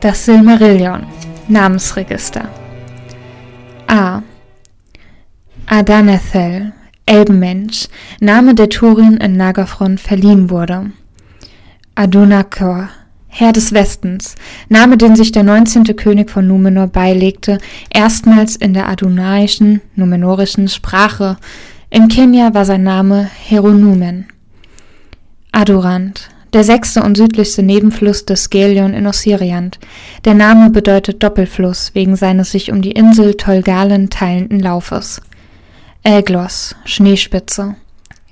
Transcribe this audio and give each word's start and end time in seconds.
Das 0.00 0.24
Silmarillion. 0.24 1.04
Namensregister. 1.48 2.48
A. 3.86 4.22
Adanethel, 5.66 6.72
Elbenmensch, 7.04 7.86
Name 8.18 8.54
der 8.54 8.70
Turin 8.70 9.18
in 9.18 9.36
Nagafron 9.36 9.98
verliehen 9.98 10.48
wurde. 10.48 10.92
Adunakor, 11.94 12.88
Herr 13.28 13.52
des 13.52 13.74
Westens, 13.74 14.36
Name, 14.70 14.96
den 14.96 15.16
sich 15.16 15.32
der 15.32 15.42
19. 15.42 15.84
König 15.96 16.30
von 16.30 16.46
Numenor 16.46 16.86
beilegte, 16.86 17.58
erstmals 17.90 18.56
in 18.56 18.72
der 18.72 18.88
adunaischen, 18.88 19.82
numenorischen 19.96 20.68
Sprache. 20.68 21.36
In 21.90 22.08
Kenia 22.08 22.54
war 22.54 22.64
sein 22.64 22.84
Name 22.84 23.24
Heronumen. 23.24 24.28
Adorant, 25.52 26.30
der 26.52 26.64
sechste 26.64 27.02
und 27.02 27.16
südlichste 27.16 27.62
Nebenfluss 27.62 28.26
des 28.26 28.50
Gelion 28.50 28.94
in 28.94 29.06
Ossiriant. 29.06 29.78
Der 30.24 30.34
Name 30.34 30.70
bedeutet 30.70 31.22
Doppelfluss 31.22 31.90
wegen 31.94 32.16
seines 32.16 32.50
sich 32.50 32.72
um 32.72 32.82
die 32.82 32.92
Insel 32.92 33.34
Tolgalen 33.34 34.10
teilenden 34.10 34.60
Laufes. 34.60 35.20
Äglos, 36.02 36.74
Schneespitze. 36.84 37.76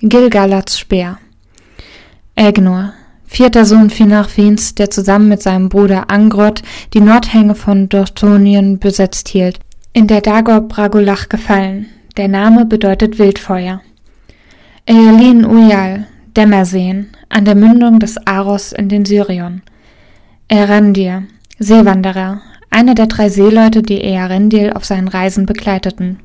Gilgalats 0.00 0.78
Speer. 0.78 1.18
Ägnor, 2.34 2.92
vierter 3.26 3.64
Sohn 3.64 3.90
Finarfins, 3.90 4.74
der 4.74 4.90
zusammen 4.90 5.28
mit 5.28 5.42
seinem 5.42 5.68
Bruder 5.68 6.08
Angrod 6.08 6.62
die 6.94 7.00
Nordhänge 7.00 7.54
von 7.54 7.88
Dorthonien 7.88 8.78
besetzt 8.78 9.28
hielt, 9.28 9.58
in 9.92 10.06
der 10.06 10.20
Dagor 10.20 10.60
Bragolach 10.62 11.28
gefallen. 11.28 11.86
Der 12.16 12.28
Name 12.28 12.64
bedeutet 12.64 13.18
Wildfeuer. 13.18 13.80
Ealin 14.86 15.44
Uyal, 15.44 16.06
Dämmerseen, 16.36 17.08
an 17.28 17.44
der 17.44 17.54
Mündung 17.54 17.98
des 17.98 18.16
Aros 18.26 18.72
in 18.72 18.88
den 18.88 19.04
Syrion. 19.04 19.62
Erandir, 20.48 21.24
Seewanderer, 21.58 22.40
einer 22.70 22.94
der 22.94 23.06
drei 23.06 23.28
Seeleute, 23.28 23.82
die 23.82 24.00
Earendil 24.00 24.72
auf 24.72 24.84
seinen 24.84 25.08
Reisen 25.08 25.46
begleiteten. 25.46 26.18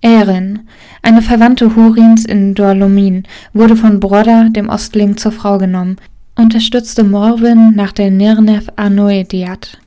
Erin, 0.00 0.68
eine 1.02 1.22
Verwandte 1.22 1.74
Hurins 1.76 2.24
in 2.24 2.54
Dorlomin, 2.54 3.24
wurde 3.54 3.74
von 3.74 4.00
Brodda, 4.00 4.48
dem 4.50 4.68
Ostling, 4.68 5.16
zur 5.16 5.32
Frau 5.32 5.58
genommen, 5.58 5.96
unterstützte 6.36 7.04
Morwin 7.04 7.74
nach 7.74 7.92
der 7.92 8.10
Nirnef 8.10 8.66
Arnoediat. 8.76 9.78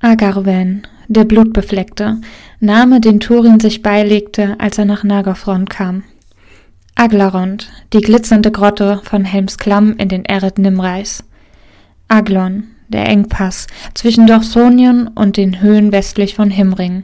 Agarwen, 0.00 0.86
der 1.08 1.24
Blutbefleckte, 1.24 2.20
Name, 2.60 3.00
den 3.00 3.20
Turin 3.20 3.60
sich 3.60 3.82
beilegte, 3.82 4.56
als 4.58 4.78
er 4.78 4.86
nach 4.86 5.04
Nagafron 5.04 5.66
kam. 5.66 6.04
Aglarond, 6.96 7.68
die 7.92 8.00
glitzernde 8.00 8.52
Grotte 8.52 9.00
von 9.02 9.24
Helmsklamm 9.24 9.96
in 9.96 10.08
den 10.08 10.24
Eret 10.24 10.58
Nimreis. 10.58 11.24
Aglon, 12.06 12.68
der 12.88 13.08
Engpass 13.08 13.66
zwischen 13.94 14.28
Dorsonien 14.28 15.08
und 15.08 15.36
den 15.36 15.60
Höhen 15.60 15.90
westlich 15.90 16.36
von 16.36 16.50
Himring. 16.50 17.02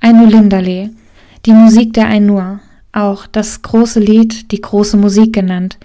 Ainulindale, 0.00 0.90
die 1.44 1.52
Musik 1.52 1.92
der 1.94 2.06
Ainur, 2.06 2.60
auch 2.92 3.26
das 3.26 3.62
große 3.62 3.98
Lied, 3.98 4.52
die 4.52 4.60
große 4.60 4.96
Musik 4.96 5.32
genannt, 5.32 5.78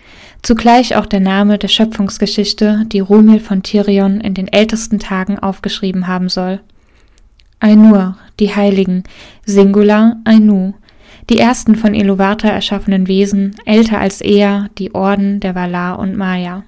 zugleich 0.44 0.96
auch 0.96 1.08
der 1.08 1.20
Name 1.20 1.58
der 1.58 1.70
Schöpfungsgeschichte, 1.70 2.84
die 2.86 3.00
Rumil 3.00 3.40
von 3.40 3.64
Tirion 3.64 4.22
in 4.22 4.36
den 4.36 4.48
ältesten 4.48 5.00
Tagen 5.00 5.40
aufgeschrieben 5.40 6.06
haben 6.06 6.30
soll. 6.30 6.60
Ainur, 7.60 8.18
die 8.40 8.54
Heiligen, 8.54 9.04
Singular 9.46 10.18
Ainu, 10.26 10.74
die 11.30 11.40
ersten 11.40 11.76
von 11.76 11.94
Iluvatar 11.94 12.52
erschaffenen 12.52 13.08
Wesen, 13.08 13.56
älter 13.66 14.00
als 14.00 14.22
Ea, 14.22 14.68
die 14.78 14.94
Orden 14.94 15.40
der 15.40 15.56
Valar 15.56 16.00
und 16.00 16.18
Maya. 16.18 16.64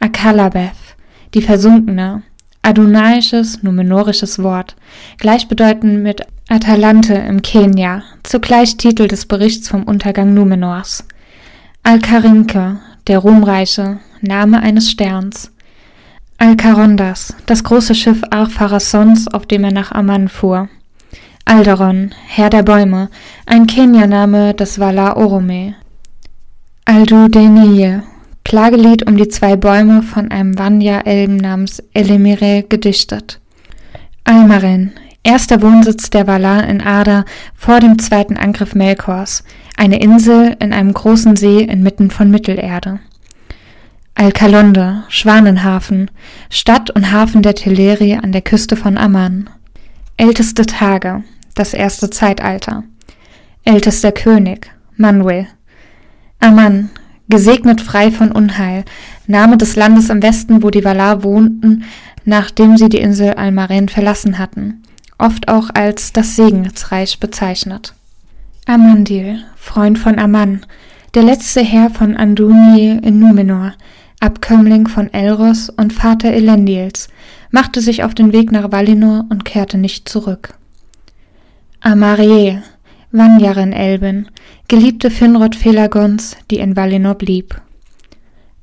Akalabeth, 0.00 0.96
die 1.34 1.42
Versunkene, 1.42 2.22
adunaisches, 2.62 3.62
numenorisches 3.62 4.42
Wort, 4.42 4.76
gleichbedeutend 5.18 6.02
mit 6.02 6.22
Atalante 6.48 7.14
im 7.14 7.42
Kenia, 7.42 8.02
zugleich 8.22 8.76
Titel 8.76 9.08
des 9.08 9.26
Berichts 9.26 9.68
vom 9.68 9.84
Untergang 9.84 10.34
Numenors. 10.34 11.04
Alkarinke, 11.82 12.78
der 13.06 13.18
Ruhmreiche, 13.18 13.98
Name 14.20 14.60
eines 14.60 14.90
Sterns. 14.90 15.50
Alcarondas, 16.38 17.34
das 17.46 17.64
große 17.64 17.94
Schiff 17.94 18.22
Arpharasons, 18.30 19.28
auf 19.28 19.46
dem 19.46 19.64
er 19.64 19.72
nach 19.72 19.92
Amman 19.92 20.28
fuhr. 20.28 20.68
Alderon, 21.44 22.12
Herr 22.28 22.50
der 22.50 22.62
Bäume, 22.62 23.10
ein 23.46 23.66
Kenianame 23.66 24.54
des 24.54 24.78
Valar 24.78 25.16
Orome. 25.16 25.74
Aldudenije, 26.84 28.02
Klagelied 28.44 29.06
um 29.06 29.16
die 29.16 29.28
zwei 29.28 29.56
Bäume 29.56 30.02
von 30.02 30.30
einem 30.30 30.58
Vanya-Elben 30.58 31.36
namens 31.36 31.82
Elimire 31.94 32.64
gedichtet. 32.68 33.40
Almaren, 34.24 34.92
erster 35.22 35.62
Wohnsitz 35.62 36.10
der 36.10 36.26
Valar 36.26 36.68
in 36.68 36.80
Ada 36.80 37.24
vor 37.54 37.80
dem 37.80 37.98
zweiten 37.98 38.36
Angriff 38.36 38.74
Melkors, 38.74 39.44
eine 39.76 40.00
Insel 40.00 40.56
in 40.60 40.72
einem 40.72 40.92
großen 40.92 41.36
See 41.36 41.62
inmitten 41.62 42.10
von 42.10 42.30
Mittelerde. 42.30 43.00
Alkalonde, 44.14 45.04
Schwanenhafen, 45.08 46.10
Stadt 46.50 46.90
und 46.90 47.10
Hafen 47.10 47.42
der 47.42 47.54
Teleri 47.54 48.14
an 48.14 48.32
der 48.32 48.42
Küste 48.42 48.76
von 48.76 48.98
Amman. 48.98 49.48
Älteste 50.16 50.66
Tage, 50.66 51.24
das 51.54 51.74
erste 51.74 52.10
Zeitalter. 52.10 52.84
Ältester 53.64 54.12
König, 54.12 54.70
Manuel. 54.96 55.46
Aman, 56.40 56.90
gesegnet 57.28 57.80
frei 57.80 58.10
von 58.10 58.32
Unheil, 58.32 58.84
Name 59.26 59.56
des 59.56 59.76
Landes 59.76 60.10
im 60.10 60.22
Westen, 60.22 60.62
wo 60.62 60.70
die 60.70 60.84
Valar 60.84 61.22
wohnten, 61.22 61.84
nachdem 62.24 62.76
sie 62.76 62.88
die 62.88 62.98
Insel 62.98 63.34
Almaren 63.34 63.88
verlassen 63.88 64.38
hatten, 64.38 64.82
oft 65.18 65.48
auch 65.48 65.70
als 65.72 66.12
das 66.12 66.36
Segensreich 66.36 67.20
bezeichnet. 67.20 67.94
Amandil, 68.66 69.42
Freund 69.56 69.98
von 69.98 70.18
Aman, 70.18 70.66
der 71.14 71.22
letzte 71.22 71.60
Herr 71.60 71.90
von 71.90 72.16
Anduni 72.16 72.98
in 73.02 73.18
Numenor, 73.18 73.74
Abkömmling 74.20 74.86
von 74.86 75.12
Elros 75.12 75.68
und 75.68 75.92
Vater 75.92 76.32
Elendils, 76.32 77.08
machte 77.50 77.80
sich 77.80 78.04
auf 78.04 78.14
den 78.14 78.32
Weg 78.32 78.52
nach 78.52 78.70
Valinor 78.70 79.26
und 79.28 79.44
kehrte 79.44 79.78
nicht 79.78 80.08
zurück. 80.08 80.54
Amarie, 81.84 82.62
Vanjarin-Elbin, 83.10 84.28
geliebte 84.68 85.10
Finrod 85.10 85.56
Felagons, 85.56 86.36
die 86.48 86.58
in 86.58 86.76
Valinor 86.76 87.16
blieb. 87.16 87.60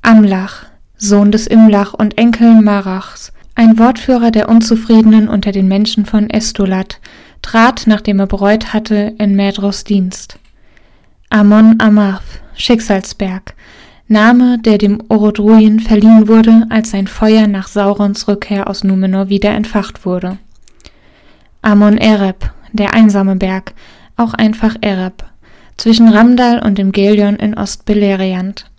Amlach, 0.02 0.68
Sohn 0.96 1.30
des 1.30 1.46
Imlach 1.46 1.94
und 1.94 2.18
Enkel 2.18 2.62
Marachs, 2.62 3.34
ein 3.56 3.78
Wortführer 3.78 4.32
der 4.32 4.48
Unzufriedenen 4.48 5.28
unter 5.28 5.52
den 5.52 5.68
Menschen 5.68 6.06
von 6.06 6.30
Estolat, 6.30 7.02
trat, 7.42 7.88
nachdem 7.88 8.22
er 8.22 8.28
bereut 8.28 8.72
hatte, 8.72 9.16
in 9.18 9.36
Medros 9.36 9.84
Dienst. 9.84 10.40
Amon 11.30 11.76
Amarth, 11.80 12.42
Schicksalsberg, 12.56 13.54
Name, 14.08 14.60
der 14.60 14.78
dem 14.78 15.04
Orodruin 15.10 15.82
verliehen 15.82 16.30
wurde, 16.30 16.66
als 16.70 16.92
sein 16.92 17.08
Feuer 17.08 17.48
nach 17.48 17.68
Saurons 17.68 18.30
Rückkehr 18.30 18.70
aus 18.70 18.86
Numenor 18.86 19.28
wieder 19.28 19.52
entfacht 19.52 20.06
wurde. 20.06 20.38
Amon 21.62 21.98
Ereb, 21.98 22.54
der 22.72 22.94
einsame 22.94 23.36
Berg, 23.36 23.74
auch 24.18 24.34
einfach 24.34 24.76
Ereb, 24.82 25.24
zwischen 25.78 26.10
Ramdal 26.10 26.62
und 26.64 26.78
dem 26.78 26.92
Gelion 26.92 27.36
in 27.36 27.54
Ostbeleriand. 27.58 28.70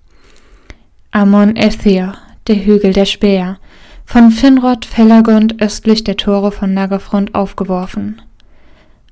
Amon 1.13 1.57
Ethir, 1.57 2.15
der 2.47 2.65
Hügel 2.65 2.93
der 2.93 3.07
Speer, 3.07 3.59
von 4.05 4.31
Finrod 4.31 4.85
Felagund 4.85 5.63
östlich 5.63 6.05
der 6.05 6.17
Tore 6.17 6.53
von 6.53 6.75
Nagafront 6.75 7.35
aufgeworfen. 7.35 8.21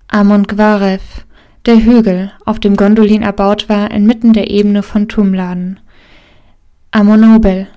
Amon 0.09 0.45
Gwarev, 0.45 1.03
der 1.67 1.77
Hügel, 1.85 2.33
auf 2.45 2.61
dem 2.61 2.77
Gondolin 2.77 3.23
erbaut 3.23 3.69
war, 3.69 3.91
inmitten 3.91 4.33
der 4.33 4.51
Ebene 4.51 4.83
von 4.83 5.09
Tumladen. 5.09 5.81
Amonobel, 6.91 7.69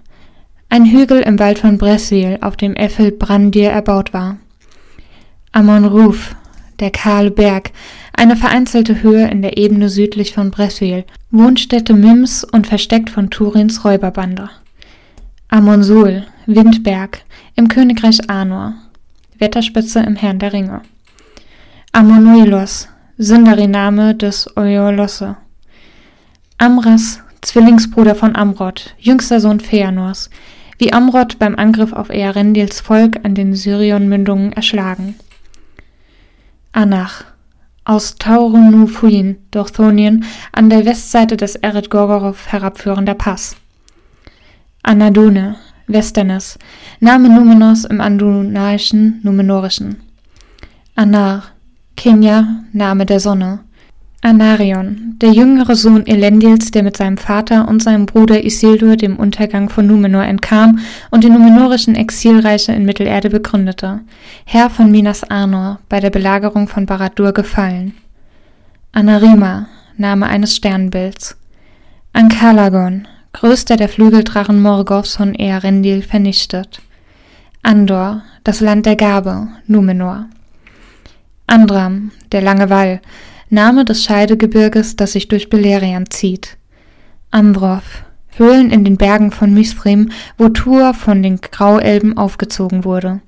ein 0.69 0.85
Hügel 0.85 1.21
im 1.21 1.37
Wald 1.39 1.59
von 1.59 1.77
Breswil, 1.77 2.37
auf 2.41 2.55
dem 2.55 2.75
Effel 2.75 3.11
Brandir 3.11 3.71
erbaut 3.71 4.13
war. 4.13 4.37
Amon 5.51 5.83
Ruf, 5.83 6.35
der 6.81 6.91
kahle 6.91 7.31
Berg, 7.31 7.71
eine 8.13 8.35
vereinzelte 8.35 9.01
Höhe 9.01 9.29
in 9.29 9.41
der 9.41 9.57
Ebene 9.57 9.87
südlich 9.87 10.33
von 10.33 10.51
Breswil, 10.51 11.05
Wohnstätte 11.29 11.93
Mims 11.93 12.43
und 12.43 12.67
versteckt 12.67 13.09
von 13.09 13.29
Turins 13.29 13.85
Räuberbande. 13.85 14.49
Amonsul, 15.47 16.25
Windberg, 16.47 17.21
im 17.55 17.67
Königreich 17.67 18.29
Arnor, 18.29 18.73
Wetterspitze 19.37 19.99
im 20.01 20.15
Herrn 20.15 20.39
der 20.39 20.53
Ringe. 20.53 20.81
Amonuilos, 21.93 22.89
Sindariname 23.17 24.15
des 24.15 24.55
Oiolosse. 24.57 25.37
Amras, 26.57 27.21
Zwillingsbruder 27.41 28.15
von 28.15 28.35
Amrod, 28.35 28.95
jüngster 28.99 29.39
Sohn 29.39 29.59
Feanors, 29.59 30.29
wie 30.77 30.93
Amrod 30.93 31.37
beim 31.39 31.55
Angriff 31.55 31.93
auf 31.93 32.09
Earendils 32.09 32.81
Volk 32.81 33.19
an 33.23 33.35
den 33.35 33.55
Syrion-Mündungen 33.55 34.53
erschlagen. 34.53 35.15
Anach, 36.73 37.25
aus 37.83 38.15
Taurunufuin, 38.15 39.37
Dorthonien, 39.51 40.23
an 40.53 40.69
der 40.69 40.85
Westseite 40.85 41.35
des 41.35 41.55
Eret 41.57 41.89
Gorgorow 41.89 42.35
herabführender 42.47 43.13
Pass. 43.13 43.57
Anadone, 44.83 45.57
Westernes, 45.87 46.57
Name 47.01 47.29
Numenors 47.29 47.83
im 47.83 47.99
Andunaischen 47.99 49.19
Numenorischen. 49.23 49.97
Anar, 50.95 51.43
Kenya, 51.97 52.63
Name 52.71 53.05
der 53.05 53.19
Sonne. 53.19 53.59
Anarion, 54.23 55.15
der 55.19 55.31
jüngere 55.31 55.75
Sohn 55.75 56.05
Elendils, 56.05 56.69
der 56.69 56.83
mit 56.83 56.95
seinem 56.95 57.17
Vater 57.17 57.67
und 57.67 57.81
seinem 57.81 58.05
Bruder 58.05 58.43
Isildur 58.43 58.95
dem 58.95 59.17
Untergang 59.17 59.69
von 59.69 59.87
Numenor 59.87 60.23
entkam 60.23 60.77
und 61.09 61.23
die 61.23 61.29
numenorischen 61.29 61.95
Exilreiche 61.95 62.71
in 62.71 62.85
Mittelerde 62.85 63.31
begründete, 63.31 64.01
Herr 64.45 64.69
von 64.69 64.91
Minas 64.91 65.23
Arnor, 65.23 65.79
bei 65.89 65.99
der 65.99 66.11
Belagerung 66.11 66.67
von 66.67 66.85
Barad-dûr 66.85 67.31
gefallen. 67.31 67.95
Anarima, 68.91 69.67
Name 69.97 70.27
eines 70.27 70.55
Sternbilds. 70.55 71.35
Ankalagon, 72.13 73.07
größter 73.33 73.75
der 73.75 73.89
Flügeldrachen 73.89 74.61
Morgoths 74.61 75.15
von 75.15 75.33
Earendil, 75.33 76.03
vernichtet. 76.03 76.81
Andor, 77.63 78.21
das 78.43 78.59
Land 78.59 78.85
der 78.85 78.97
Gabe, 78.97 79.47
Numenor. 79.65 80.27
Andram, 81.47 82.11
der 82.31 82.41
lange 82.41 82.69
Wall, 82.69 83.01
Name 83.51 83.83
des 83.83 84.05
Scheidegebirges, 84.05 84.95
das 84.95 85.11
sich 85.11 85.27
durch 85.27 85.49
Beleriand 85.49 86.13
zieht. 86.13 86.57
Ambrov, 87.31 87.83
Höhlen 88.37 88.71
in 88.71 88.85
den 88.85 88.95
Bergen 88.95 89.31
von 89.31 89.53
Mithrim, 89.53 90.11
wo 90.37 90.47
Tur 90.47 90.93
von 90.93 91.21
den 91.21 91.41
Grauelben 91.41 92.17
aufgezogen 92.17 92.85
wurde. 92.85 93.19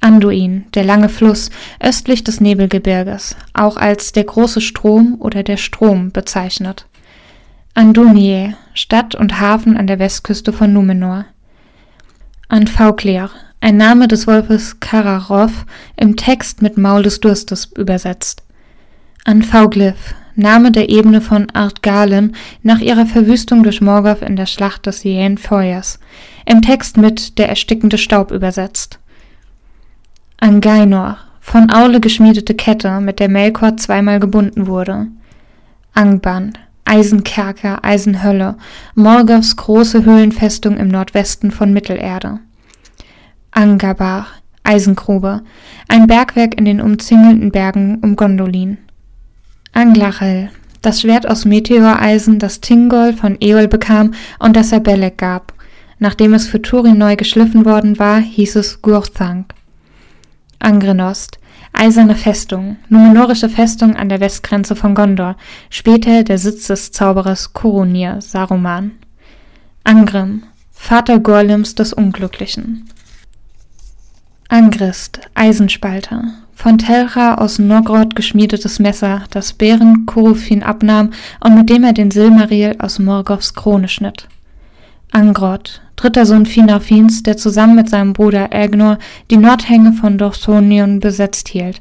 Anduin, 0.00 0.66
der 0.74 0.84
lange 0.84 1.08
Fluss 1.08 1.50
östlich 1.80 2.24
des 2.24 2.42
Nebelgebirges, 2.42 3.36
auch 3.54 3.78
als 3.78 4.12
der 4.12 4.24
große 4.24 4.60
Strom 4.60 5.16
oder 5.18 5.42
der 5.42 5.56
Strom 5.56 6.10
bezeichnet. 6.10 6.86
Andunie, 7.72 8.54
Stadt 8.74 9.14
und 9.14 9.40
Hafen 9.40 9.78
an 9.78 9.86
der 9.86 9.98
Westküste 9.98 10.52
von 10.52 10.74
Numenor. 10.74 11.24
Anfauklir, 12.48 13.30
ein 13.62 13.78
Name 13.78 14.08
des 14.08 14.26
Wolfes 14.26 14.78
Kararov, 14.78 15.64
im 15.96 16.16
Text 16.16 16.60
mit 16.60 16.76
Maul 16.76 17.02
des 17.02 17.20
Durstes 17.20 17.70
übersetzt. 17.74 18.42
Anfauglyph, 19.24 20.14
Name 20.34 20.72
der 20.72 20.88
Ebene 20.88 21.20
von 21.20 21.48
Ardgalen 21.50 22.34
nach 22.62 22.80
ihrer 22.80 23.06
Verwüstung 23.06 23.62
durch 23.62 23.80
Morgoth 23.80 24.22
in 24.22 24.34
der 24.34 24.46
Schlacht 24.46 24.86
des 24.86 25.04
Jähen 25.04 25.38
Feuers, 25.38 26.00
im 26.44 26.60
Text 26.60 26.96
mit 26.96 27.38
der 27.38 27.48
erstickende 27.48 27.98
Staub 27.98 28.32
übersetzt. 28.32 28.98
Angainor, 30.38 31.18
von 31.40 31.72
Aule 31.72 32.00
geschmiedete 32.00 32.54
Kette, 32.54 33.00
mit 33.00 33.20
der 33.20 33.28
Melkor 33.28 33.76
zweimal 33.76 34.18
gebunden 34.18 34.66
wurde. 34.66 35.06
Angband, 35.94 36.58
Eisenkerker, 36.84 37.84
Eisenhölle, 37.84 38.56
Morgoths 38.96 39.54
große 39.56 40.04
Höhlenfestung 40.04 40.78
im 40.78 40.88
Nordwesten 40.88 41.52
von 41.52 41.72
Mittelerde. 41.72 42.40
Angabar, 43.52 44.26
Eisengrube, 44.64 45.42
ein 45.88 46.08
Bergwerk 46.08 46.56
in 46.58 46.64
den 46.64 46.80
umzingelnden 46.80 47.52
Bergen 47.52 47.98
um 48.02 48.16
Gondolin. 48.16 48.78
Anglachel, 49.72 50.50
das 50.82 51.00
Schwert 51.00 51.26
aus 51.26 51.46
Meteoreisen, 51.46 52.38
das 52.38 52.60
Tingol 52.60 53.14
von 53.14 53.38
Eol 53.40 53.68
bekam 53.68 54.12
und 54.38 54.54
das 54.54 54.70
er 54.70 54.80
Belek 54.80 55.16
gab. 55.16 55.54
Nachdem 55.98 56.34
es 56.34 56.46
für 56.46 56.60
Turin 56.60 56.98
neu 56.98 57.16
geschliffen 57.16 57.64
worden 57.64 57.98
war, 57.98 58.20
hieß 58.20 58.56
es 58.56 58.82
Gurthank. 58.82 59.54
Angrenost, 60.58 61.38
eiserne 61.72 62.16
Festung, 62.16 62.76
numenorische 62.88 63.48
Festung 63.48 63.96
an 63.96 64.08
der 64.08 64.20
Westgrenze 64.20 64.76
von 64.76 64.94
Gondor, 64.94 65.36
später 65.70 66.22
der 66.22 66.38
Sitz 66.38 66.66
des 66.66 66.92
Zauberers 66.92 67.52
Kurunir, 67.52 68.20
Saruman. 68.20 68.92
Angrim, 69.84 70.42
Vater 70.70 71.18
Gorlims 71.18 71.74
des 71.74 71.92
Unglücklichen. 71.92 72.88
Angrist, 74.48 75.20
Eisenspalter, 75.34 76.41
von 76.62 76.78
Telcha 76.78 77.34
aus 77.34 77.58
Nogrod 77.58 78.14
geschmiedetes 78.14 78.78
Messer, 78.78 79.24
das 79.30 79.52
Bären 79.52 80.06
Kurufin 80.06 80.62
abnahm 80.62 81.10
und 81.40 81.56
mit 81.56 81.68
dem 81.68 81.82
er 81.82 81.92
den 81.92 82.12
Silmaril 82.12 82.76
aus 82.78 83.00
Morgoths 83.00 83.54
Krone 83.54 83.88
schnitt. 83.88 84.28
Angrod, 85.10 85.82
dritter 85.96 86.24
Sohn 86.24 86.46
Finarfins, 86.46 87.24
der 87.24 87.36
zusammen 87.36 87.74
mit 87.74 87.90
seinem 87.90 88.12
Bruder 88.12 88.52
Elgnor 88.52 88.98
die 89.28 89.38
Nordhänge 89.38 89.92
von 89.92 90.18
Dorthonion 90.18 91.00
besetzt 91.00 91.48
hielt, 91.48 91.80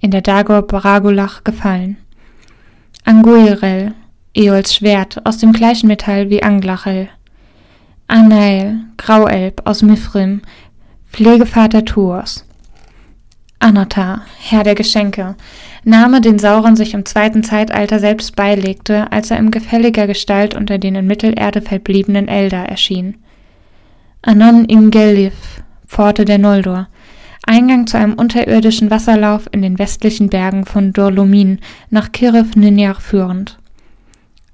in 0.00 0.10
der 0.10 0.22
Dagor 0.22 0.62
Baragulach 0.62 1.44
gefallen. 1.44 1.98
Anguirel, 3.04 3.92
Eols 4.32 4.74
Schwert, 4.74 5.26
aus 5.26 5.36
dem 5.36 5.52
gleichen 5.52 5.88
Metall 5.88 6.30
wie 6.30 6.42
Anglachel. 6.42 7.10
Anael, 8.08 8.80
Grauelb 8.96 9.60
aus 9.66 9.82
Mithrim, 9.82 10.40
Pflegevater 11.12 11.84
Tuors. 11.84 12.46
Anatar, 13.62 14.22
Herr 14.40 14.64
der 14.64 14.74
Geschenke, 14.74 15.36
Name, 15.84 16.20
den 16.20 16.40
Sauron 16.40 16.74
sich 16.74 16.94
im 16.94 17.04
zweiten 17.04 17.44
Zeitalter 17.44 18.00
selbst 18.00 18.34
beilegte, 18.34 19.10
als 19.12 19.30
er 19.30 19.38
in 19.38 19.52
gefälliger 19.52 20.08
Gestalt 20.08 20.54
unter 20.54 20.78
den 20.78 20.96
in 20.96 21.06
Mittelerde 21.06 21.62
verbliebenen 21.62 22.26
Eldar 22.26 22.68
erschien. 22.68 23.18
Anon 24.20 24.64
Ingellif, 24.64 25.62
Pforte 25.86 26.24
der 26.24 26.38
Noldor, 26.38 26.88
Eingang 27.44 27.86
zu 27.86 27.96
einem 27.96 28.14
unterirdischen 28.14 28.90
Wasserlauf 28.90 29.48
in 29.52 29.62
den 29.62 29.78
westlichen 29.78 30.28
Bergen 30.28 30.64
von 30.64 30.92
Dorlomin 30.92 31.60
nach 31.90 32.10
Kirith 32.10 32.56
Ninjar 32.56 33.00
führend. 33.00 33.58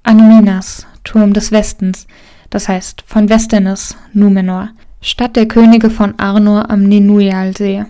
Anuminas, 0.03 0.85
Turm 1.03 1.33
des 1.33 1.51
Westens, 1.51 2.07
das 2.51 2.67
heißt 2.67 3.03
von 3.07 3.29
Westernis, 3.29 3.97
Numenor, 4.13 4.69
Stadt 5.01 5.35
der 5.35 5.47
Könige 5.47 5.89
von 5.89 6.13
Arnor 6.17 6.69
am 6.69 6.83
Ninuyalsee. 6.83 7.85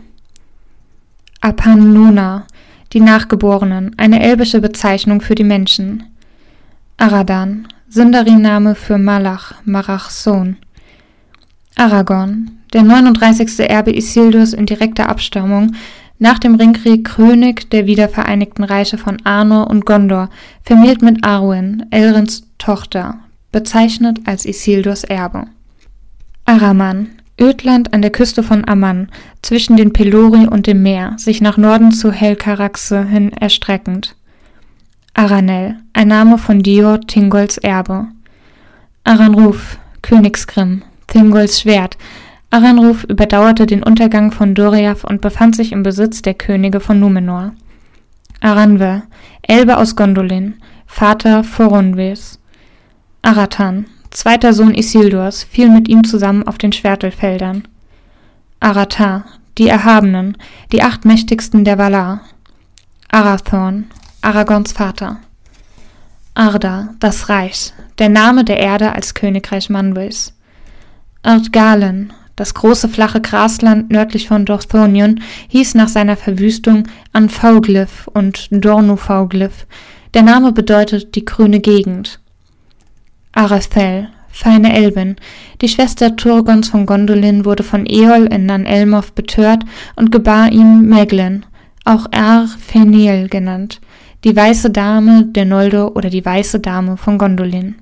Apannona, 1.41 2.45
die 2.91 2.99
Nachgeborenen, 2.99 3.97
eine 3.97 4.21
elbische 4.21 4.59
Bezeichnung 4.59 5.21
für 5.21 5.35
die 5.35 5.43
Menschen. 5.43 6.03
Aradan, 6.97 7.67
Sindarin-Name 7.87 8.75
für 8.75 8.97
Malach, 8.97 9.53
Marachs 9.63 10.23
Sohn. 10.23 10.57
Aragorn, 11.75 12.51
der 12.73 12.83
39. 12.83 13.59
Erbe 13.69 13.95
Isildurs 13.95 14.53
in 14.53 14.65
direkter 14.65 15.07
Abstammung, 15.07 15.75
nach 16.17 16.39
dem 16.39 16.55
Ringkrieg 16.55 17.05
König 17.05 17.69
der 17.71 17.85
wiedervereinigten 17.85 18.65
Reiche 18.65 18.97
von 18.97 19.17
Arnor 19.23 19.69
und 19.69 19.85
Gondor, 19.85 20.29
vermählt 20.63 21.01
mit 21.01 21.23
Arwen, 21.23 21.85
Elrins 21.89 22.43
Tochter, 22.57 23.19
bezeichnet 23.53 24.19
als 24.25 24.45
Isildurs 24.45 25.05
Erbe. 25.05 25.45
Araman, 26.43 27.18
Ödland 27.39 27.93
an 27.93 28.01
der 28.01 28.11
Küste 28.11 28.43
von 28.43 28.67
Amman, 28.67 29.09
zwischen 29.41 29.77
den 29.77 29.93
Pelori 29.93 30.47
und 30.47 30.67
dem 30.67 30.83
Meer, 30.83 31.13
sich 31.17 31.41
nach 31.41 31.57
Norden 31.57 31.91
zu 31.91 32.11
Helcaraxe 32.11 33.05
hin 33.05 33.31
erstreckend. 33.33 34.15
Aranel, 35.13 35.77
ein 35.93 36.07
Name 36.07 36.37
von 36.37 36.61
Dior, 36.61 37.01
Tingols 37.01 37.57
Erbe. 37.57 38.07
Aranruf, 39.03 39.77
Königsgrimm, 40.01 40.83
Tingols 41.07 41.61
Schwert. 41.61 41.97
Aranruf 42.51 43.03
überdauerte 43.03 43.65
den 43.65 43.83
Untergang 43.83 44.31
von 44.31 44.55
Doriath 44.55 45.03
und 45.03 45.21
befand 45.21 45.55
sich 45.55 45.71
im 45.71 45.83
Besitz 45.83 46.21
der 46.21 46.33
Könige 46.33 46.79
von 46.79 46.99
Numenor. 46.99 47.53
Aranwe, 48.41 49.03
Elbe 49.41 49.77
aus 49.77 49.95
Gondolin, 49.95 50.55
Vater 50.87 51.43
Forunwes. 51.43 52.39
Aratan, 53.21 53.85
zweiter 54.11 54.53
Sohn 54.53 54.73
Isildurs, 54.73 55.43
fiel 55.43 55.69
mit 55.69 55.87
ihm 55.87 56.03
zusammen 56.03 56.47
auf 56.47 56.57
den 56.57 56.71
Schwertelfeldern. 56.71 57.67
Aratar, 58.59 59.25
die 59.57 59.67
Erhabenen, 59.67 60.37
die 60.71 60.83
acht 60.83 61.05
mächtigsten 61.05 61.63
der 61.63 61.77
Valar. 61.77 62.21
Arathorn, 63.09 63.87
Aragons 64.21 64.71
Vater. 64.71 65.19
Arda, 66.33 66.93
das 66.99 67.27
Reich, 67.27 67.73
der 67.97 68.07
Name 68.07 68.45
der 68.45 68.59
Erde 68.59 68.93
als 68.93 69.13
Königreich 69.13 69.69
Manwës. 69.69 70.31
Ardgalen, 71.21 72.13
das 72.37 72.53
große 72.53 72.87
flache 72.87 73.19
Grasland 73.19 73.91
nördlich 73.91 74.29
von 74.29 74.45
Dorthonion, 74.45 75.21
hieß 75.49 75.75
nach 75.75 75.89
seiner 75.89 76.15
Verwüstung 76.15 76.87
Anfauglyph 77.11 78.07
und 78.07 78.47
Dornufauglyph. 78.51 79.65
Der 80.13 80.21
Name 80.21 80.53
bedeutet 80.53 81.15
die 81.15 81.25
grüne 81.25 81.59
Gegend. 81.59 82.21
Arathel, 83.33 84.09
feine 84.29 84.73
Elbin, 84.73 85.15
die 85.61 85.67
Schwester 85.67 86.15
Turgons 86.15 86.69
von 86.69 86.85
Gondolin, 86.85 87.45
wurde 87.45 87.63
von 87.63 87.85
Eol 87.85 88.25
in 88.27 88.45
Nan 88.45 88.65
Elmoth 88.65 89.15
betört 89.15 89.63
und 89.95 90.11
gebar 90.11 90.51
ihm 90.51 90.87
Meglin, 90.87 91.45
auch 91.85 92.05
Ar-Fenil 92.11 93.29
genannt, 93.29 93.79
die 94.23 94.35
weiße 94.35 94.69
Dame 94.71 95.25
der 95.25 95.45
Noldor 95.45 95.95
oder 95.95 96.09
die 96.09 96.25
weiße 96.25 96.59
Dame 96.59 96.97
von 96.97 97.17
Gondolin. 97.17 97.75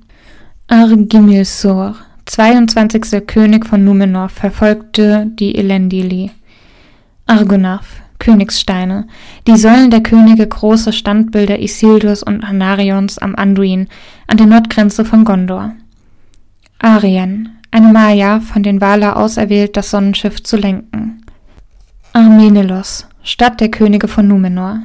Argimilsor, 0.68 1.96
22. 2.26 3.26
König 3.26 3.66
von 3.66 3.84
Numenor, 3.84 4.28
verfolgte 4.28 5.26
die 5.38 5.54
Elendili. 5.56 6.30
Argonath, 7.26 7.86
Königssteine, 8.18 9.06
die 9.46 9.56
Säulen 9.56 9.90
der 9.90 10.02
Könige 10.02 10.46
große 10.46 10.92
Standbilder 10.92 11.60
Isildurs 11.60 12.22
und 12.22 12.42
Anarions 12.42 13.18
am 13.18 13.34
Anduin, 13.34 13.88
an 14.26 14.36
der 14.36 14.46
Nordgrenze 14.46 15.04
von 15.04 15.24
Gondor. 15.24 15.72
Arien, 16.78 17.58
eine 17.70 17.92
Maya, 17.92 18.40
von 18.40 18.62
den 18.62 18.80
Valar 18.80 19.16
auserwählt, 19.16 19.76
das 19.76 19.90
Sonnenschiff 19.90 20.42
zu 20.42 20.56
lenken. 20.56 21.24
Armenelos, 22.12 23.06
Stadt 23.22 23.60
der 23.60 23.70
Könige 23.70 24.08
von 24.08 24.26
Numenor. 24.26 24.80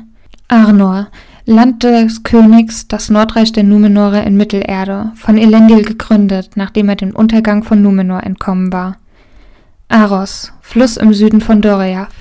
Arnor, 0.48 1.08
Land 1.46 1.84
des 1.84 2.24
Königs, 2.24 2.88
das 2.88 3.10
Nordreich 3.10 3.52
der 3.52 3.64
Numenore 3.64 4.22
in 4.22 4.38
Mittelerde, 4.38 5.12
von 5.16 5.38
Elendil 5.38 5.84
gegründet, 5.84 6.52
nachdem 6.56 6.90
er 6.90 6.96
dem 6.96 7.16
Untergang 7.16 7.64
von 7.64 7.82
Numenor 7.82 8.24
entkommen 8.24 8.72
war. 8.72 8.98
Aros, 9.90 10.54
Fluss 10.62 10.98
im 10.98 11.14
Süden 11.14 11.42
von 11.42 11.62
Doriath. 11.62 12.14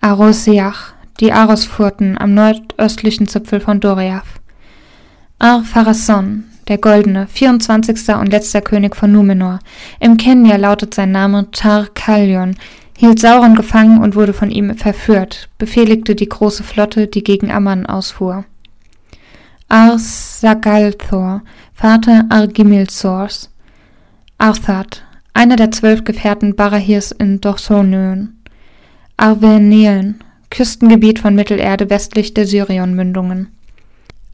Arosiach, 0.00 0.92
die 1.18 1.32
Arosfurten 1.32 2.16
am 2.18 2.32
nordöstlichen 2.32 3.26
Zipfel 3.26 3.58
von 3.58 3.80
Doriath. 3.80 4.22
Ar-Pharasson, 5.40 6.44
der 6.68 6.78
Goldene, 6.78 7.26
24. 7.26 8.14
und 8.14 8.30
letzter 8.30 8.60
König 8.60 8.94
von 8.94 9.10
Numenor. 9.10 9.58
Im 9.98 10.16
Kenya 10.16 10.56
lautet 10.56 10.94
sein 10.94 11.10
Name 11.10 11.50
Tar-Kalion, 11.50 12.54
hielt 12.96 13.18
Sauron 13.18 13.56
gefangen 13.56 14.00
und 14.00 14.14
wurde 14.14 14.32
von 14.32 14.52
ihm 14.52 14.76
verführt, 14.76 15.48
befehligte 15.58 16.14
die 16.14 16.28
große 16.28 16.62
Flotte, 16.62 17.08
die 17.08 17.24
gegen 17.24 17.50
Amman 17.50 17.86
ausfuhr. 17.86 18.44
Ar-Sagalthor, 19.68 21.42
Vater 21.74 22.24
Argimilsors. 22.28 23.50
Arthad, 24.38 25.02
einer 25.34 25.56
der 25.56 25.72
zwölf 25.72 26.04
Gefährten 26.04 26.54
Barahirs 26.54 27.10
in 27.10 27.40
Dorsonön. 27.40 28.37
Arvenien, 29.20 30.22
Küstengebiet 30.48 31.18
von 31.18 31.34
Mittelerde 31.34 31.90
westlich 31.90 32.34
der 32.34 32.46
Syrionmündungen. 32.46 33.48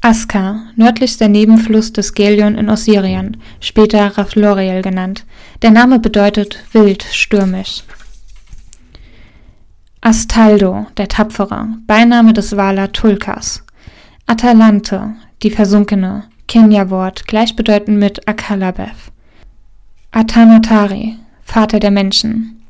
Aska, 0.03 0.61
nördlichster 0.77 1.29
Nebenfluss 1.29 1.95
des 1.95 2.13
Gelion 2.13 2.55
in 2.57 2.69
Ossirien, 2.69 3.39
später 3.61 4.07
Rafloriel 4.19 4.83
genannt. 4.83 5.25
Der 5.63 5.71
Name 5.71 6.01
bedeutet 6.01 6.59
wild, 6.73 7.03
stürmisch. 7.03 7.83
Astaldo, 10.03 10.87
der 10.99 11.09
Tapfere, 11.09 11.67
Beiname 11.87 12.35
des 12.35 12.55
Wala 12.55 12.89
Tulkas. 12.89 13.65
Atalante, 14.27 15.15
die 15.43 15.51
Versunkene, 15.51 16.25
Kenya-Wort, 16.47 17.27
gleichbedeutend 17.27 17.99
mit 17.99 18.29
Akalabeth. 18.29 18.91
Atanatari, 20.11 21.17
Vater 21.43 21.81
der 21.81 21.91
Menschen. 21.91 22.64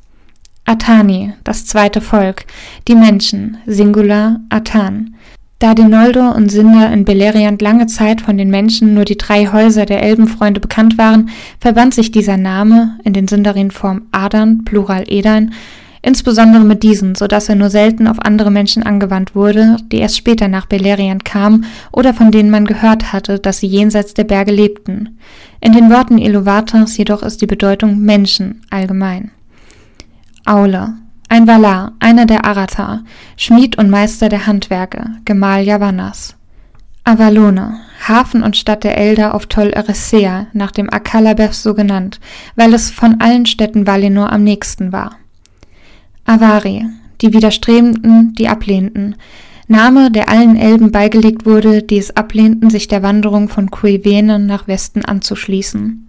Atani, 0.67 1.35
das 1.45 1.67
zweite 1.67 2.01
Volk, 2.01 2.47
die 2.89 2.95
Menschen, 2.95 3.59
Singular, 3.67 4.41
Atan. 4.49 5.15
Da 5.59 5.75
den 5.75 5.91
Noldor 5.91 6.35
und 6.35 6.51
Sindar 6.51 6.93
in 6.93 7.05
Beleriand 7.05 7.61
lange 7.63 7.87
Zeit 7.87 8.21
von 8.21 8.39
den 8.39 8.51
Menschen 8.51 8.95
nur 8.95 9.05
die 9.05 9.17
drei 9.17 9.47
Häuser 9.47 9.87
der 9.87 10.03
Elbenfreunde 10.03 10.61
bekannt 10.61 10.99
waren, 10.99 11.31
verband 11.61 11.95
sich 11.95 12.11
dieser 12.11 12.37
Name 12.37 12.99
in 13.05 13.13
den 13.13 13.29
Sindarin-Form 13.29 14.03
Adan, 14.11 14.65
Plural 14.65 15.05
Edan, 15.07 15.53
insbesondere 16.01 16.65
mit 16.65 16.83
diesen, 16.83 17.15
so 17.15 17.27
dass 17.27 17.49
er 17.49 17.55
nur 17.55 17.71
selten 17.71 18.07
auf 18.07 18.19
andere 18.21 18.51
Menschen 18.51 18.83
angewandt 18.83 19.35
wurde, 19.35 19.77
die 19.93 19.99
erst 19.99 20.17
später 20.17 20.49
nach 20.49 20.67
Beleriand 20.67 21.25
kamen 21.25 21.67
oder 21.93 22.15
von 22.15 22.31
denen 22.31 22.51
man 22.51 22.67
gehört 22.67 23.13
hatte, 23.13 23.39
dass 23.39 23.59
sie 23.59 23.67
jenseits 23.67 24.15
der 24.15 24.25
Berge 24.25 24.53
lebten. 24.53 25.19
In 25.61 25.73
den 25.73 25.91
Worten 25.91 26.19
Iluvatars 26.19 26.97
jedoch 26.97 27.23
ist 27.23 27.41
die 27.41 27.47
Bedeutung 27.47 28.01
Menschen 28.01 28.63
allgemein. 28.71 29.31
Aule, 30.47 30.95
ein 31.31 31.47
Valar, 31.47 31.93
einer 32.01 32.27
der 32.27 32.45
Aratar, 32.45 33.03
Schmied 33.37 33.79
und 33.79 33.89
Meister 33.89 34.29
der 34.29 34.47
Handwerke, 34.47 35.07
Gemahl 35.25 35.63
Yavannas. 35.63 36.37
Avalone, 37.05 37.81
Hafen 38.07 38.43
und 38.43 38.57
Stadt 38.57 38.85
der 38.85 38.97
Elder 38.99 39.35
auf 39.35 39.47
Tol 39.47 39.69
Eressëa, 39.69 40.47
nach 40.53 40.71
dem 40.71 40.91
Akalabeth 40.93 41.55
so 41.55 41.75
genannt, 41.75 42.21
weil 42.57 42.75
es 42.75 42.91
von 42.91 43.21
allen 43.21 43.47
Städten 43.47 43.87
Valinor 43.87 44.33
am 44.33 44.43
nächsten 44.45 44.93
war. 44.93 45.17
Avari, 46.27 46.87
die 47.21 47.33
Widerstrebenden, 47.33 48.35
die 48.35 48.49
ablehnten, 48.49 49.17
Name, 49.67 50.11
der 50.11 50.29
allen 50.29 50.57
Elben 50.57 50.93
beigelegt 50.93 51.47
wurde, 51.47 51.83
die 51.83 51.97
es 51.97 52.17
ablehnten, 52.17 52.69
sich 52.69 52.87
der 52.87 53.03
Wanderung 53.03 53.49
von 53.49 53.71
Kuivene 53.71 54.39
nach 54.39 54.69
Westen 54.69 55.05
anzuschließen. 55.05 56.09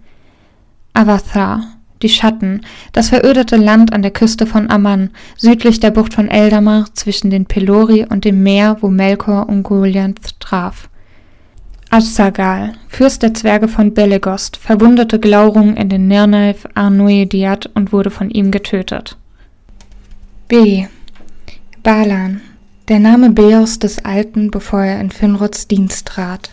Avathar, 0.92 1.75
die 2.02 2.08
Schatten, 2.08 2.60
das 2.92 3.08
verödete 3.08 3.56
Land 3.56 3.92
an 3.92 4.02
der 4.02 4.10
Küste 4.10 4.46
von 4.46 4.70
Amman, 4.70 5.10
südlich 5.36 5.80
der 5.80 5.90
Bucht 5.90 6.14
von 6.14 6.28
Eldamar, 6.28 6.86
zwischen 6.94 7.30
den 7.30 7.46
Pelori 7.46 8.04
und 8.08 8.24
dem 8.24 8.42
Meer, 8.42 8.78
wo 8.80 8.88
Melkor 8.88 9.48
und 9.48 9.62
Goliath 9.62 10.38
traf. 10.40 10.88
Assagal, 11.90 12.74
Fürst 12.88 13.22
der 13.22 13.32
Zwerge 13.32 13.68
von 13.68 13.94
Belegost, 13.94 14.56
verwundete 14.56 15.20
Glaurung 15.20 15.76
in 15.76 15.88
den 15.88 16.08
Nirnaev 16.08 16.68
Arnuediat 16.74 17.70
und 17.74 17.92
wurde 17.92 18.10
von 18.10 18.30
ihm 18.30 18.50
getötet. 18.50 19.16
B. 20.48 20.86
Balan, 21.82 22.40
der 22.88 22.98
Name 22.98 23.30
Beos 23.30 23.78
des 23.78 24.04
Alten, 24.04 24.50
bevor 24.50 24.82
er 24.82 25.00
in 25.00 25.10
Finrods 25.10 25.68
Dienst 25.68 26.06
trat. 26.06 26.50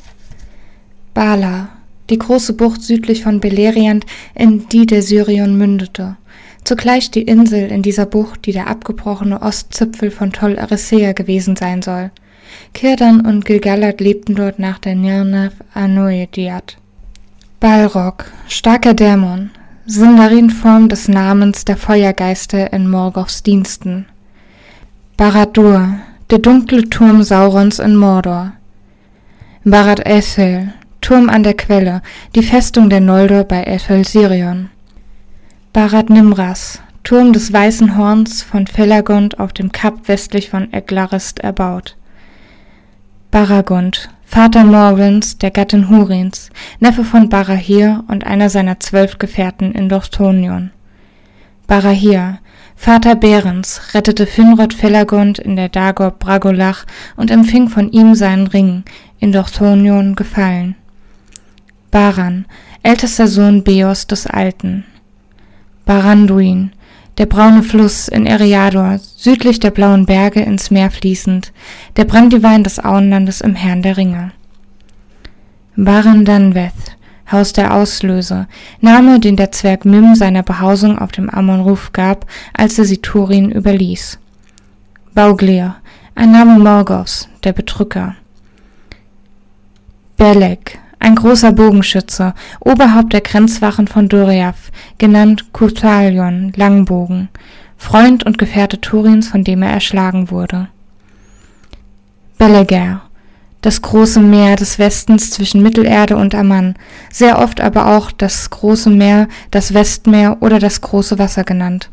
Bala, 1.13 1.69
die 2.13 2.19
große 2.19 2.53
Bucht 2.53 2.83
südlich 2.83 3.23
von 3.23 3.39
Beleriand, 3.39 4.05
in 4.35 4.67
die 4.69 4.85
der 4.85 5.01
Syrion 5.01 5.57
mündete. 5.57 6.15
Zugleich 6.63 7.09
die 7.09 7.23
Insel 7.23 7.71
in 7.71 7.81
dieser 7.81 8.05
Bucht, 8.05 8.45
die 8.45 8.51
der 8.51 8.67
abgebrochene 8.67 9.41
Ostzipfel 9.41 10.11
von 10.11 10.31
Tol 10.31 10.59
Eressëa 10.59 11.13
gewesen 11.13 11.55
sein 11.55 11.81
soll. 11.81 12.11
Kirdan 12.73 13.25
und 13.25 13.45
Gilgalad 13.45 13.99
lebten 13.99 14.35
dort 14.35 14.59
nach 14.59 14.77
der 14.77 14.93
Nirnav 14.93 15.53
Anoediat. 15.73 16.77
Balrog, 17.59 18.25
starker 18.47 18.93
Dämon, 18.93 19.49
Sindarin-Form 19.87 20.89
des 20.89 21.07
Namens 21.07 21.65
der 21.65 21.77
Feuergeister 21.77 22.71
in 22.73 22.87
Morgoths 22.89 23.41
Diensten. 23.41 24.05
Barad-dûr, 25.17 25.95
der 26.29 26.37
dunkle 26.37 26.87
Turm 26.89 27.23
Saurons 27.23 27.79
in 27.79 27.95
Mordor. 27.95 28.51
Barad-Ethel, 29.63 30.73
Turm 31.03 31.27
an 31.27 31.43
der 31.43 31.53
Quelle, 31.53 32.01
die 32.33 32.43
Festung 32.43 32.89
der 32.89 33.01
Noldor 33.01 33.43
bei 33.43 33.65
Ethel 33.65 34.07
Sirion. 34.07 34.69
Barad-Nimras, 35.73 36.81
Turm 37.03 37.33
des 37.33 37.51
Weißen 37.51 37.97
Horns 37.97 38.41
von 38.41 38.67
Felagund 38.67 39.37
auf 39.37 39.51
dem 39.51 39.73
Kap 39.73 40.07
westlich 40.07 40.49
von 40.49 40.71
Eglarist 40.71 41.39
erbaut. 41.39 41.97
Baragund, 43.31 44.11
Vater 44.23 44.63
Morwins, 44.63 45.37
der 45.37 45.51
Gattin 45.51 45.89
Hurins, 45.89 46.49
Neffe 46.79 47.03
von 47.03 47.27
Barahir 47.27 48.05
und 48.07 48.25
einer 48.25 48.49
seiner 48.49 48.79
zwölf 48.79 49.19
Gefährten 49.19 49.73
in 49.73 49.89
Dorthonion. 49.89 50.71
Barahir, 51.67 52.39
Vater 52.77 53.15
Berens, 53.15 53.93
rettete 53.93 54.25
Finrod 54.25 54.73
Felagund 54.73 55.37
in 55.37 55.57
der 55.57 55.67
Dagor 55.67 56.11
Bragolach 56.11 56.85
und 57.17 57.29
empfing 57.29 57.67
von 57.67 57.91
ihm 57.91 58.15
seinen 58.15 58.47
Ring, 58.47 58.85
in 59.19 59.33
Dorthonion 59.33 60.15
gefallen. 60.15 60.77
Baran, 61.93 62.45
ältester 62.81 63.27
Sohn 63.27 63.63
Beos 63.63 64.07
des 64.07 64.25
Alten. 64.25 64.83
Baranduin, 65.85 66.71
der 67.19 67.27
braune 67.27 67.61
Fluss 67.61 68.07
in 68.07 68.25
Eriador, 68.25 68.97
südlich 68.97 69.59
der 69.59 69.69
blauen 69.69 70.07
Berge 70.07 70.41
ins 70.41 70.71
Meer 70.71 70.89
fließend, 70.89 71.53
der 71.95 72.05
Brandywein 72.05 72.63
des 72.63 72.83
Auenlandes 72.83 73.41
im 73.41 73.53
Herrn 73.53 73.83
der 73.83 73.97
Ringe. 73.97 74.31
Barandanveth, 75.75 76.97
Haus 77.31 77.53
der 77.53 77.71
Auslöse, 77.75 78.47
Name, 78.81 79.19
den 79.19 79.35
der 79.35 79.51
Zwerg 79.51 79.85
Mim 79.85 80.15
seiner 80.15 80.41
Behausung 80.41 80.97
auf 80.97 81.11
dem 81.11 81.29
Amon-Ruf 81.29 81.93
gab, 81.93 82.25
als 82.55 82.79
er 82.79 82.85
sie 82.85 83.03
Turin 83.03 83.51
überließ. 83.51 84.17
Bauglir, 85.13 85.75
ein 86.15 86.31
Name 86.31 86.57
Morgoths, 86.57 87.29
der 87.43 87.53
Bedrücker. 87.53 88.15
Belek, 90.17 90.79
ein 91.03 91.15
großer 91.15 91.51
Bogenschütze, 91.51 92.33
Oberhaupt 92.61 93.13
der 93.13 93.21
Grenzwachen 93.21 93.87
von 93.87 94.07
Doriath, 94.07 94.71
genannt 94.97 95.51
Kutalion, 95.51 96.53
Langbogen, 96.55 97.27
Freund 97.77 98.25
und 98.25 98.37
Gefährte 98.37 98.79
Turins, 98.79 99.27
von 99.27 99.43
dem 99.43 99.61
er 99.61 99.71
erschlagen 99.71 100.31
wurde. 100.31 100.69
Beleger, 102.37 103.01
das 103.61 103.81
große 103.81 104.21
Meer 104.21 104.55
des 104.55 104.79
Westens 104.79 105.31
zwischen 105.31 105.61
Mittelerde 105.61 106.15
und 106.15 106.33
Amman, 106.35 106.75
sehr 107.11 107.39
oft 107.39 107.59
aber 107.59 107.87
auch 107.87 108.11
das 108.11 108.49
große 108.49 108.89
Meer, 108.89 109.27
das 109.51 109.73
Westmeer 109.73 110.37
oder 110.39 110.59
das 110.59 110.79
große 110.79 111.19
Wasser 111.19 111.43
genannt. 111.43 111.89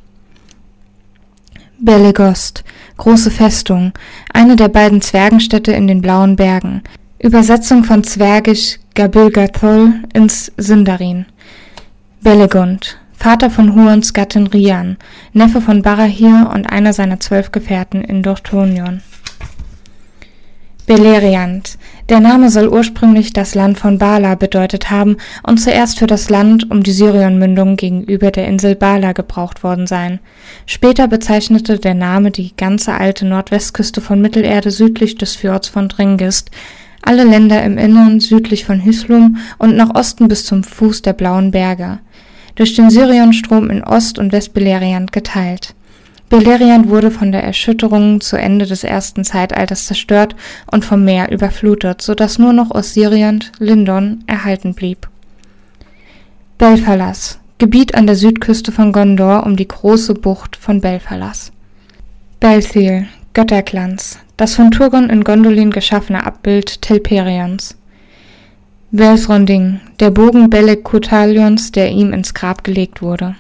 Belegost, 1.80 2.62
große 2.96 3.30
Festung, 3.30 3.92
eine 4.32 4.54
der 4.54 4.68
beiden 4.68 5.00
Zwergenstädte 5.00 5.72
in 5.72 5.88
den 5.88 6.00
blauen 6.00 6.36
Bergen, 6.36 6.82
Übersetzung 7.18 7.84
von 7.84 8.04
Zwergisch 8.04 8.79
Gabilgathol 8.94 9.92
ins 10.12 10.50
Sindarin. 10.56 11.26
Belegund, 12.22 12.98
Vater 13.12 13.48
von 13.48 13.74
Huons 13.74 14.12
Gattin 14.12 14.48
Rian, 14.48 14.96
Neffe 15.32 15.60
von 15.60 15.82
Barahir 15.82 16.50
und 16.52 16.70
einer 16.70 16.92
seiner 16.92 17.20
zwölf 17.20 17.52
Gefährten 17.52 18.02
in 18.02 18.22
Dorthonion. 18.22 19.02
Beleriand, 20.86 21.78
Der 22.08 22.18
Name 22.18 22.50
soll 22.50 22.66
ursprünglich 22.66 23.32
das 23.32 23.54
Land 23.54 23.78
von 23.78 23.98
Bala 23.98 24.34
bedeutet 24.34 24.90
haben 24.90 25.18
und 25.44 25.58
zuerst 25.58 26.00
für 26.00 26.08
das 26.08 26.28
Land 26.28 26.68
um 26.68 26.82
die 26.82 26.90
Syrionmündung 26.90 27.76
gegenüber 27.76 28.32
der 28.32 28.48
Insel 28.48 28.74
Bala 28.74 29.12
gebraucht 29.12 29.62
worden 29.62 29.86
sein. 29.86 30.18
Später 30.66 31.06
bezeichnete 31.06 31.78
der 31.78 31.94
Name 31.94 32.32
die 32.32 32.56
ganze 32.56 32.92
alte 32.94 33.24
Nordwestküste 33.24 34.00
von 34.00 34.20
Mittelerde 34.20 34.72
südlich 34.72 35.14
des 35.16 35.36
Fjords 35.36 35.68
von 35.68 35.88
Dringist, 35.88 36.50
alle 37.02 37.24
Länder 37.24 37.62
im 37.62 37.78
Innern 37.78 38.20
südlich 38.20 38.64
von 38.64 38.84
Hyslum 38.84 39.38
und 39.58 39.76
nach 39.76 39.94
Osten 39.94 40.28
bis 40.28 40.44
zum 40.44 40.62
Fuß 40.62 41.02
der 41.02 41.12
Blauen 41.12 41.50
Berge, 41.50 41.98
durch 42.54 42.74
den 42.74 42.90
Syrionstrom 42.90 43.70
in 43.70 43.82
Ost- 43.82 44.18
und 44.18 44.32
Westbeleriand 44.32 45.12
geteilt. 45.12 45.74
Beleriand 46.28 46.88
wurde 46.88 47.10
von 47.10 47.32
der 47.32 47.42
Erschütterung 47.42 48.20
zu 48.20 48.36
Ende 48.36 48.64
des 48.64 48.84
ersten 48.84 49.24
Zeitalters 49.24 49.86
zerstört 49.86 50.36
und 50.70 50.84
vom 50.84 51.04
Meer 51.04 51.32
überflutet, 51.32 52.02
so 52.02 52.14
dass 52.14 52.38
nur 52.38 52.52
noch 52.52 52.70
Osiriant, 52.70 53.50
Lindon, 53.58 54.22
erhalten 54.26 54.74
blieb. 54.74 55.08
Belfalas, 56.56 57.40
Gebiet 57.58 57.96
an 57.96 58.06
der 58.06 58.14
Südküste 58.14 58.70
von 58.70 58.92
Gondor 58.92 59.44
um 59.44 59.56
die 59.56 59.66
große 59.66 60.14
Bucht 60.14 60.56
von 60.56 60.80
Belfalas. 60.80 61.50
Belthil, 62.38 63.08
Götterglanz, 63.32 64.18
das 64.36 64.56
von 64.56 64.72
Turgon 64.72 65.08
in 65.08 65.22
Gondolin 65.22 65.70
geschaffene 65.70 66.26
Abbild 66.26 66.82
Telperions. 66.82 67.76
Velsronding, 68.92 69.78
der 70.00 70.10
Bogen 70.10 70.50
Belek 70.50 70.82
Kutalions, 70.82 71.70
der 71.70 71.90
ihm 71.92 72.12
ins 72.12 72.34
Grab 72.34 72.64
gelegt 72.64 73.02
wurde. 73.02 73.36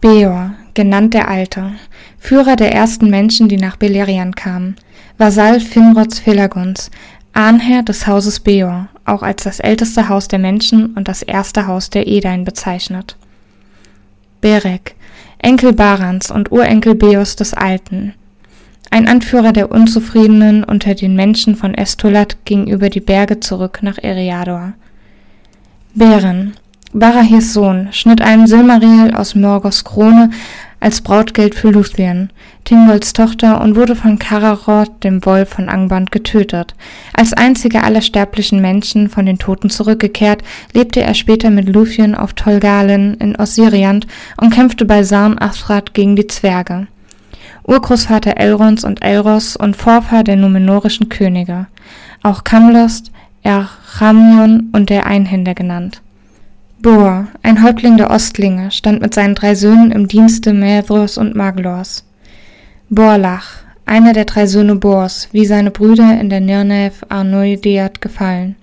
Beor, 0.00 0.54
genannt 0.72 1.12
der 1.12 1.28
Alte, 1.28 1.72
Führer 2.18 2.56
der 2.56 2.72
ersten 2.72 3.10
Menschen, 3.10 3.48
die 3.48 3.58
nach 3.58 3.76
Beleriand 3.76 4.34
kamen, 4.34 4.76
Vasall 5.18 5.60
Finrods 5.60 6.18
Philaguns, 6.18 6.90
Ahnherr 7.34 7.82
des 7.82 8.06
Hauses 8.06 8.40
Beor, 8.40 8.88
auch 9.04 9.22
als 9.22 9.44
das 9.44 9.60
älteste 9.60 10.08
Haus 10.08 10.28
der 10.28 10.38
Menschen 10.38 10.94
und 10.94 11.06
das 11.06 11.22
erste 11.22 11.66
Haus 11.66 11.90
der 11.90 12.06
Edain 12.06 12.46
bezeichnet. 12.46 13.16
Berek, 14.40 14.94
Enkel 15.38 15.74
Barans 15.74 16.30
und 16.30 16.50
Urenkel 16.50 16.94
Beos 16.94 17.36
des 17.36 17.52
Alten, 17.52 18.14
ein 18.92 19.08
Anführer 19.08 19.52
der 19.52 19.72
Unzufriedenen 19.72 20.64
unter 20.64 20.94
den 20.94 21.16
Menschen 21.16 21.56
von 21.56 21.72
Estolat 21.72 22.44
ging 22.44 22.66
über 22.66 22.90
die 22.90 23.00
Berge 23.00 23.40
zurück 23.40 23.78
nach 23.82 23.96
Eriador. 23.96 24.74
Beren, 25.94 26.52
Barahirs 26.92 27.54
Sohn, 27.54 27.88
schnitt 27.92 28.20
einen 28.20 28.46
Silmaril 28.46 29.14
aus 29.14 29.34
Morgoths 29.34 29.84
Krone 29.84 30.28
als 30.78 31.00
Brautgeld 31.00 31.54
für 31.54 31.70
Luthien, 31.70 32.30
Tingolds 32.64 33.14
Tochter, 33.14 33.62
und 33.62 33.76
wurde 33.76 33.96
von 33.96 34.18
Kararoth, 34.18 35.02
dem 35.04 35.24
Wolf 35.24 35.48
von 35.48 35.70
Angband, 35.70 36.12
getötet. 36.12 36.74
Als 37.14 37.32
einziger 37.32 37.84
aller 37.84 38.02
sterblichen 38.02 38.60
Menschen 38.60 39.08
von 39.08 39.24
den 39.24 39.38
Toten 39.38 39.70
zurückgekehrt, 39.70 40.42
lebte 40.74 41.00
er 41.00 41.14
später 41.14 41.50
mit 41.50 41.68
Luthien 41.68 42.14
auf 42.14 42.34
Tolgalen 42.34 43.14
in 43.14 43.36
Ossiriant 43.36 44.06
und 44.36 44.52
kämpfte 44.52 44.84
bei 44.84 45.02
Sarn 45.02 45.38
Athrat 45.38 45.94
gegen 45.94 46.14
die 46.14 46.26
Zwerge. 46.26 46.88
Urgroßvater 47.64 48.36
Elrons 48.36 48.84
und 48.84 49.02
Elros 49.02 49.56
und 49.56 49.76
Vorfahr 49.76 50.24
der 50.24 50.36
numenorischen 50.36 51.08
Könige, 51.08 51.66
auch 52.22 52.44
Kamlost, 52.44 53.10
Erchamion 53.42 54.70
und 54.72 54.90
der 54.90 55.06
Einhänder 55.06 55.54
genannt. 55.54 56.02
Bor, 56.80 57.28
ein 57.42 57.62
Häuptling 57.62 57.96
der 57.96 58.10
Ostlinge, 58.10 58.72
stand 58.72 59.00
mit 59.00 59.14
seinen 59.14 59.36
drei 59.36 59.54
Söhnen 59.54 59.92
im 59.92 60.08
Dienste 60.08 60.52
Methros 60.52 61.16
und 61.16 61.36
Maglors. 61.36 62.04
Borlach, 62.90 63.62
einer 63.86 64.12
der 64.12 64.24
drei 64.24 64.46
Söhne 64.46 64.74
Bors, 64.74 65.28
wie 65.32 65.46
seine 65.46 65.70
Brüder 65.70 66.20
in 66.20 66.28
der 66.28 66.40
Nirnev 66.40 67.04
Arnoideat 67.08 68.00
gefallen. 68.00 68.56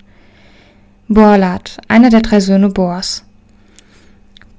Borlat, 1.08 1.78
einer 1.88 2.10
der 2.10 2.20
drei 2.20 2.40
Söhne 2.40 2.68
Bors. 2.68 3.24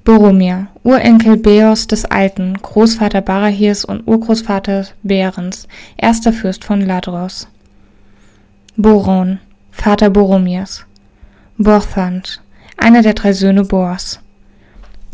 Boromir, 0.04 0.66
Urenkel 0.82 1.36
Beos 1.36 1.86
des 1.86 2.04
Alten, 2.04 2.54
Großvater 2.60 3.20
Barahirs 3.20 3.84
und 3.84 4.08
Urgroßvater 4.08 4.86
Berens, 5.04 5.68
erster 5.96 6.32
Fürst 6.32 6.64
von 6.64 6.80
Ladros. 6.80 7.46
Boron, 8.76 9.38
Vater 9.70 10.10
Boromirs. 10.10 10.84
Borthand, 11.56 12.42
einer 12.76 13.02
der 13.02 13.14
drei 13.14 13.32
Söhne 13.32 13.62
Bors. 13.62 14.18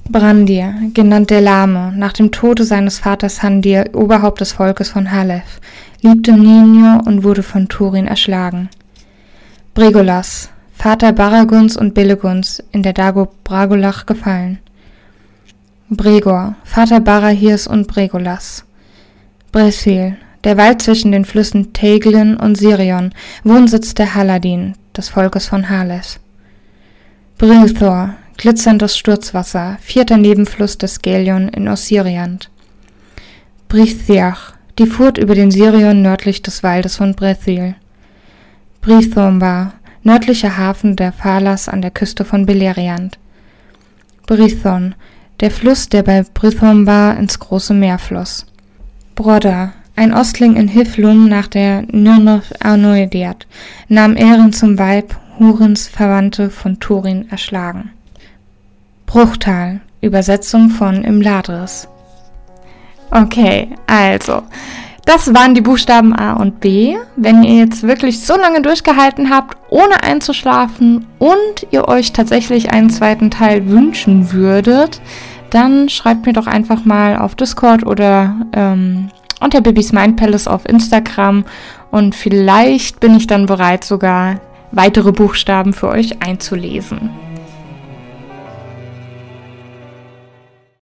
Brandir, 0.08 0.74
genannt 0.94 1.28
der 1.28 1.42
Lahme, 1.42 1.92
nach 1.94 2.14
dem 2.14 2.32
Tode 2.32 2.64
seines 2.64 2.98
Vaters 2.98 3.42
Handir, 3.42 3.90
Oberhaupt 3.92 4.40
des 4.40 4.52
Volkes 4.52 4.88
von 4.88 5.12
Halef, 5.12 5.60
liebte 6.00 6.32
Ninio 6.32 7.02
und 7.04 7.24
wurde 7.24 7.42
von 7.42 7.68
Turin 7.68 8.06
erschlagen. 8.06 8.70
Bregolas, 9.74 10.48
Vater 10.72 11.12
Baraguns 11.12 11.76
und 11.76 11.92
Billeguns, 11.92 12.62
in 12.72 12.82
der 12.82 12.94
Dago 12.94 13.28
Bragolach 13.44 14.06
gefallen. 14.06 14.60
Bregor, 15.90 16.54
Vater 16.64 17.00
Barahirs 17.00 17.66
und 17.66 17.88
Bregolas. 17.88 18.66
Bresil, 19.52 20.18
der 20.44 20.58
Wald 20.58 20.82
zwischen 20.82 21.12
den 21.12 21.24
Flüssen 21.24 21.72
Teglin 21.72 22.36
und 22.36 22.56
Sirion, 22.56 23.14
Wohnsitz 23.42 23.94
der 23.94 24.14
Haladin, 24.14 24.74
des 24.94 25.08
Volkes 25.08 25.46
von 25.46 25.70
Halef. 25.70 26.20
Brilthor, 27.38 28.16
glitzerndes 28.36 28.98
Sturzwasser, 28.98 29.78
vierter 29.80 30.18
Nebenfluss 30.18 30.76
des 30.76 31.00
Gelion 31.00 31.48
in 31.48 31.68
Ossiriant. 31.68 32.50
Brithiach, 33.68 34.52
die 34.78 34.86
Furt 34.86 35.16
über 35.16 35.34
den 35.34 35.50
Sirion 35.50 36.02
nördlich 36.02 36.42
des 36.42 36.62
Waldes 36.62 36.96
von 36.96 37.14
Brethil. 37.14 37.76
Brithomba, 38.82 39.72
nördlicher 40.02 40.58
Hafen 40.58 40.96
der 40.96 41.12
Phalas 41.12 41.66
an 41.66 41.80
der 41.80 41.90
Küste 41.90 42.26
von 42.26 42.44
Beleriand. 42.44 43.18
Brithon, 44.26 44.94
der 45.40 45.50
Fluss, 45.50 45.88
der 45.88 46.02
bei 46.02 46.24
Brithomba 46.34 47.12
ins 47.12 47.38
große 47.38 47.74
Meer 47.74 47.98
floss. 47.98 48.46
Brodda, 49.14 49.72
ein 49.96 50.14
Ostling 50.14 50.56
in 50.56 50.68
Hiflum 50.68 51.28
nach 51.28 51.48
der 51.48 51.82
Nirnoth 51.82 52.64
Arnoediat, 52.64 53.46
nahm 53.88 54.16
Ehren 54.16 54.52
zum 54.52 54.78
Weib 54.78 55.16
Hurens 55.38 55.88
Verwandte 55.88 56.50
von 56.50 56.80
Turin 56.80 57.28
erschlagen. 57.30 57.90
Bruchtal, 59.06 59.80
Übersetzung 60.00 60.70
von 60.70 61.02
Imladris. 61.04 61.88
Okay, 63.10 63.68
also, 63.86 64.42
das 65.08 65.32
waren 65.32 65.54
die 65.54 65.62
Buchstaben 65.62 66.14
A 66.14 66.34
und 66.34 66.60
B. 66.60 66.96
Wenn 67.16 67.42
ihr 67.42 67.60
jetzt 67.60 67.82
wirklich 67.82 68.20
so 68.20 68.36
lange 68.36 68.60
durchgehalten 68.60 69.30
habt, 69.30 69.56
ohne 69.70 70.02
einzuschlafen 70.02 71.06
und 71.18 71.66
ihr 71.70 71.88
euch 71.88 72.12
tatsächlich 72.12 72.72
einen 72.72 72.90
zweiten 72.90 73.30
Teil 73.30 73.68
wünschen 73.70 74.32
würdet, 74.32 75.00
dann 75.50 75.88
schreibt 75.88 76.26
mir 76.26 76.32
doch 76.32 76.46
einfach 76.46 76.84
mal 76.84 77.16
auf 77.18 77.34
Discord 77.34 77.86
oder 77.86 78.36
ähm, 78.52 79.10
unter 79.40 79.60
Babys 79.60 79.92
Mind 79.92 80.16
Palace 80.16 80.48
auf 80.48 80.68
Instagram 80.68 81.44
und 81.90 82.14
vielleicht 82.14 83.00
bin 83.00 83.16
ich 83.16 83.26
dann 83.26 83.46
bereit, 83.46 83.84
sogar 83.84 84.40
weitere 84.72 85.12
Buchstaben 85.12 85.72
für 85.72 85.88
euch 85.88 86.22
einzulesen. 86.22 87.10